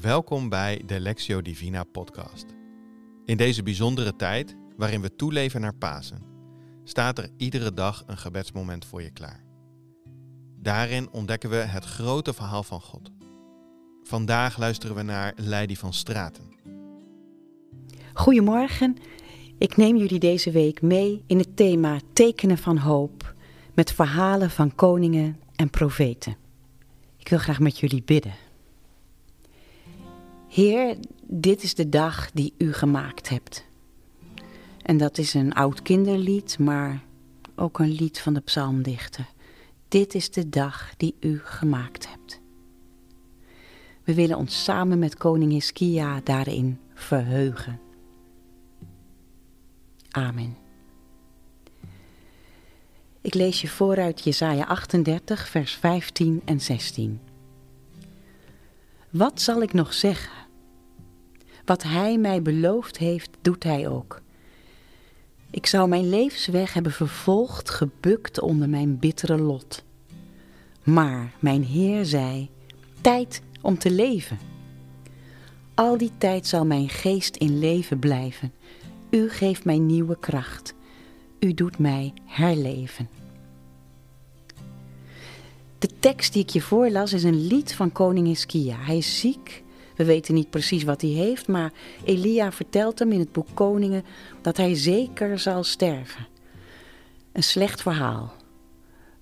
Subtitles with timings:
[0.00, 2.46] Welkom bij de Lectio Divina podcast.
[3.24, 6.22] In deze bijzondere tijd, waarin we toeleven naar Pasen,
[6.84, 9.44] staat er iedere dag een gebedsmoment voor je klaar.
[10.56, 13.10] Daarin ontdekken we het grote verhaal van God.
[14.02, 16.56] Vandaag luisteren we naar Leidie van Straten.
[18.14, 18.96] Goedemorgen,
[19.58, 23.34] ik neem jullie deze week mee in het thema Tekenen van Hoop
[23.74, 26.36] met verhalen van koningen en profeten.
[27.16, 28.48] Ik wil graag met jullie bidden.
[30.50, 30.96] Heer,
[31.26, 33.64] dit is de dag die u gemaakt hebt.
[34.82, 37.02] En dat is een oud kinderlied, maar
[37.56, 39.28] ook een lied van de psalmdichter.
[39.88, 42.40] Dit is de dag die u gemaakt hebt.
[44.04, 47.80] We willen ons samen met koning Hiskia daarin verheugen.
[50.10, 50.56] Amen.
[53.20, 57.20] Ik lees je vooruit Jesaja 38, vers 15 en 16.
[59.10, 60.39] Wat zal ik nog zeggen?
[61.70, 64.20] Wat Hij mij beloofd heeft, doet Hij ook.
[65.50, 69.84] Ik zou mijn levensweg hebben vervolgd, gebukt onder mijn bittere lot.
[70.82, 72.48] Maar mijn Heer zei,
[73.00, 74.38] tijd om te leven.
[75.74, 78.52] Al die tijd zal mijn geest in leven blijven.
[79.10, 80.74] U geeft mij nieuwe kracht.
[81.38, 83.08] U doet mij herleven.
[85.78, 88.76] De tekst die ik je voorlas is een lied van koning Hiskia.
[88.76, 89.62] Hij is ziek.
[90.00, 91.72] We weten niet precies wat hij heeft, maar
[92.04, 94.04] Elia vertelt hem in het boek Koningen
[94.40, 96.26] dat hij zeker zal sterven.
[97.32, 98.32] Een slecht verhaal.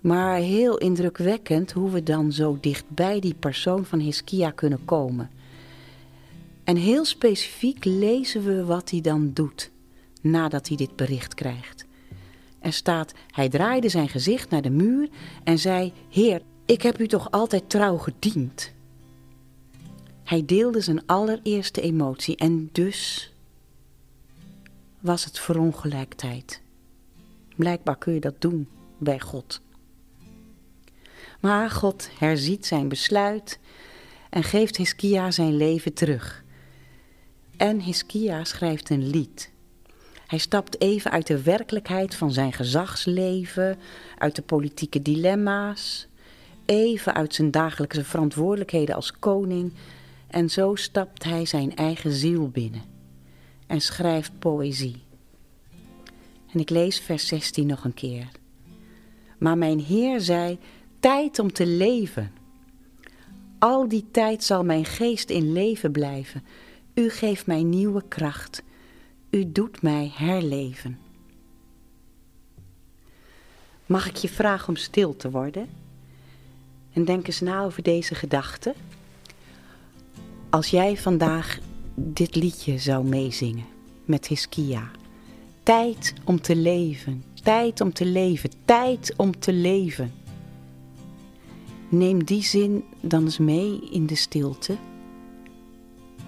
[0.00, 5.30] Maar heel indrukwekkend hoe we dan zo dicht bij die persoon van Hiskia kunnen komen.
[6.64, 9.70] En heel specifiek lezen we wat hij dan doet
[10.20, 11.84] nadat hij dit bericht krijgt.
[12.60, 15.08] Er staat, hij draaide zijn gezicht naar de muur
[15.44, 18.76] en zei, Heer, ik heb u toch altijd trouw gediend.
[20.28, 23.32] Hij deelde zijn allereerste emotie en dus
[25.00, 26.60] was het verongelijkheid.
[27.56, 29.60] Blijkbaar kun je dat doen bij God.
[31.40, 33.58] Maar God herziet zijn besluit
[34.30, 36.44] en geeft Hiskia zijn leven terug.
[37.56, 39.50] En Hiskia schrijft een lied.
[40.26, 43.78] Hij stapt even uit de werkelijkheid van zijn gezagsleven,
[44.18, 46.06] uit de politieke dilemma's,
[46.64, 49.72] even uit zijn dagelijkse verantwoordelijkheden als koning
[50.28, 52.82] en zo stapt hij zijn eigen ziel binnen
[53.66, 55.02] en schrijft poëzie.
[56.52, 58.28] En ik lees vers 16 nog een keer.
[59.38, 60.58] Maar mijn Heer zei,
[61.00, 62.32] tijd om te leven.
[63.58, 66.44] Al die tijd zal mijn geest in leven blijven.
[66.94, 68.62] U geeft mij nieuwe kracht.
[69.30, 70.98] U doet mij herleven.
[73.86, 75.68] Mag ik je vragen om stil te worden?
[76.92, 78.74] En denk eens na over deze gedachte.
[80.50, 81.58] Als jij vandaag
[81.94, 83.64] dit liedje zou meezingen
[84.04, 84.90] met Hiskia.
[85.62, 90.12] Tijd om te leven, tijd om te leven, tijd om te leven.
[91.88, 94.76] Neem die zin dan eens mee in de stilte.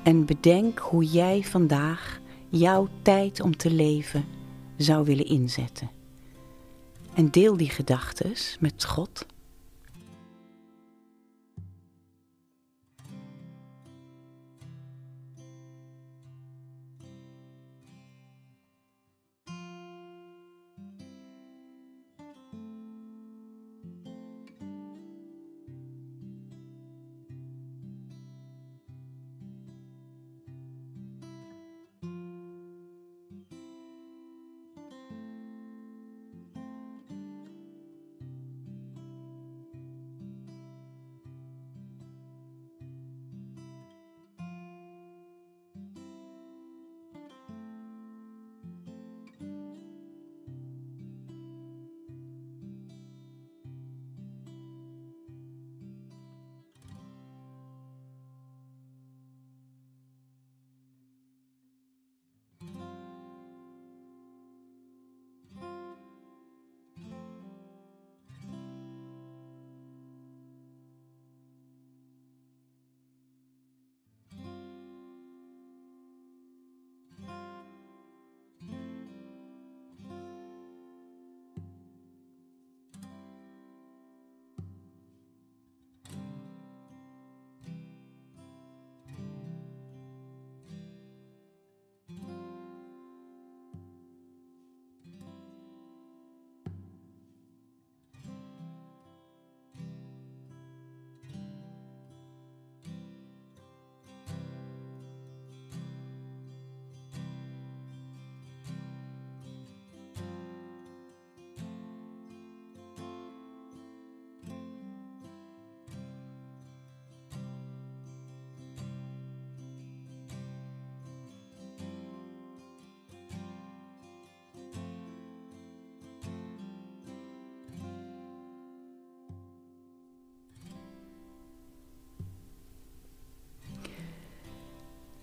[0.02, 4.24] En bedenk hoe jij vandaag jouw tijd om te leven
[4.76, 5.90] zou willen inzetten.
[7.14, 9.26] En deel die gedachten met God.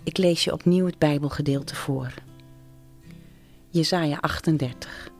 [0.07, 2.13] Ik lees je opnieuw het Bijbelgedeelte voor.
[3.69, 5.11] Jesaja 38.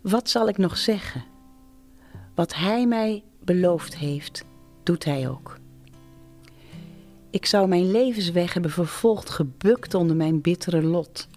[0.00, 1.24] Wat zal ik nog zeggen?
[2.34, 4.44] Wat Hij mij beloofd heeft,
[4.82, 5.58] doet Hij ook.
[7.30, 11.28] Ik zou mijn levensweg hebben vervolgd, gebukt onder mijn bittere lot.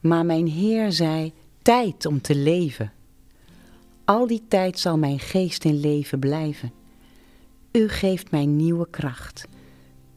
[0.00, 1.32] Maar mijn Heer zei,
[1.62, 2.92] tijd om te leven.
[4.04, 6.72] Al die tijd zal mijn geest in leven blijven.
[7.72, 9.46] U geeft mij nieuwe kracht.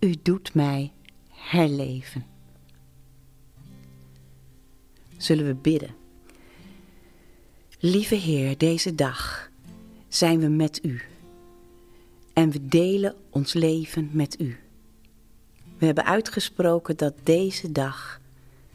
[0.02, 0.92] U doet mij
[1.30, 2.26] herleven.
[5.18, 5.96] Zullen we bidden?
[7.80, 9.50] Lieve Heer, deze dag
[10.08, 11.02] zijn we met U.
[12.34, 14.58] En we delen ons leven met U.
[15.78, 18.22] We hebben uitgesproken dat deze dag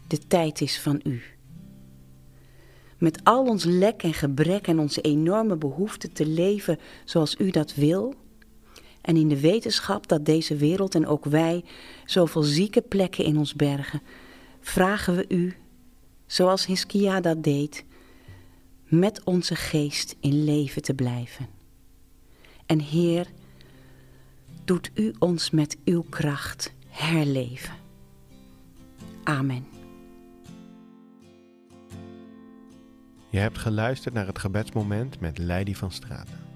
[0.07, 1.21] de tijd is van U.
[2.97, 7.75] Met al ons lek en gebrek en onze enorme behoefte te leven zoals U dat
[7.75, 8.15] wil,
[9.07, 11.63] en in de wetenschap dat deze wereld en ook wij
[12.05, 14.01] zoveel zieke plekken in ons bergen,
[14.61, 15.55] vragen we U,
[16.25, 17.85] zoals Hiskia dat deed,
[18.83, 21.47] met onze geest in leven te blijven.
[22.65, 23.27] En Heer,
[24.65, 27.73] doet U ons met Uw kracht herleven.
[29.23, 29.65] Amen.
[33.29, 36.46] Je hebt geluisterd naar het gebedsmoment met Leidie van Straten.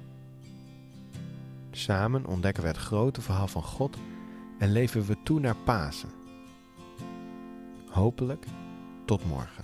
[1.81, 3.97] Samen ontdekken we het grote verhaal van God
[4.59, 6.09] en leven we toe naar Pasen.
[7.89, 8.45] Hopelijk
[9.05, 9.63] tot morgen.